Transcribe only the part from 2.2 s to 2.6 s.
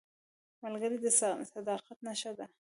ده